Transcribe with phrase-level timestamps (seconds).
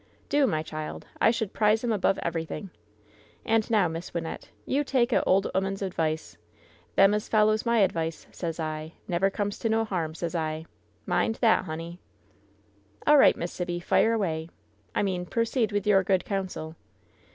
[0.29, 1.05] "Do, my child!
[1.21, 2.71] I should prize 'em above everything.
[3.45, 3.87] And now.
[3.87, 6.37] Miss Wynnette, you take a ole 'oman's advice.
[6.95, 10.65] Them as follows my advice, sez I, never comes to no harm, sez I.
[11.05, 11.99] Mind that, honey."
[13.05, 13.37] "All right.
[13.37, 14.49] Miss Sibby; fire away
[14.95, 16.75] I— I mean proceed with your good counsel."